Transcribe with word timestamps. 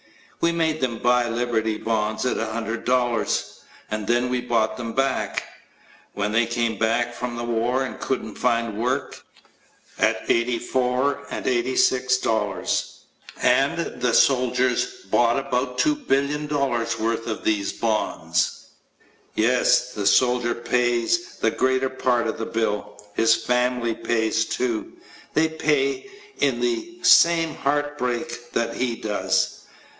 We 0.39 0.51
made 0.51 0.81
them 0.81 0.97
buy 0.97 1.29
Liberty 1.29 1.77
Bonds 1.77 2.25
at 2.25 2.37
$100 2.37 3.53
and 3.91 4.07
then 4.07 4.29
we 4.29 4.41
bought 4.41 4.75
them 4.75 4.93
back 4.93 5.43
when 6.13 6.31
they 6.31 6.47
came 6.47 6.79
back 6.79 7.13
from 7.13 7.35
the 7.35 7.43
war 7.43 7.83
and 7.83 7.99
couldn't 7.99 8.33
find 8.33 8.79
work 8.79 9.23
at 9.99 10.27
$84 10.27 11.25
and 11.29 11.45
$86. 11.45 13.01
And 13.43 14.01
the 14.01 14.13
soldiers 14.15 15.03
bought 15.11 15.37
about 15.37 15.77
$2,000,000,000 15.77 16.97
worth 16.99 17.27
of 17.27 17.43
these 17.43 17.71
bonds! 17.71 18.65
Yes, 19.35 19.93
the 19.93 20.07
soldier 20.07 20.55
pays 20.55 21.35
the 21.35 21.51
greater 21.51 21.89
part 21.89 22.25
of 22.25 22.39
the 22.39 22.47
bill. 22.47 22.97
His 23.13 23.35
family 23.35 23.93
pays 23.93 24.45
too. 24.45 24.93
They 25.35 25.49
pay 25.49 25.91
it 25.91 26.11
in 26.39 26.59
the 26.59 26.97
same 27.03 27.53
heart 27.53 27.99
break 27.99 28.51
that 28.53 28.73
he 28.75 28.95
does. 28.95 29.59